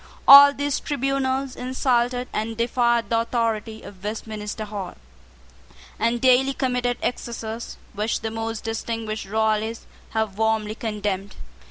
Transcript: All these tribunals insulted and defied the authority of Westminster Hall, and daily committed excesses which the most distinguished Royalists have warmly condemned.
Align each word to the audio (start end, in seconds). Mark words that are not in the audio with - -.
All 0.27 0.51
these 0.51 0.79
tribunals 0.79 1.55
insulted 1.55 2.27
and 2.33 2.57
defied 2.57 3.11
the 3.11 3.19
authority 3.19 3.83
of 3.83 4.03
Westminster 4.03 4.65
Hall, 4.65 4.95
and 5.99 6.19
daily 6.19 6.53
committed 6.55 6.97
excesses 7.03 7.77
which 7.93 8.21
the 8.21 8.31
most 8.31 8.63
distinguished 8.63 9.27
Royalists 9.29 9.85
have 10.13 10.39
warmly 10.39 10.73
condemned. 10.73 11.35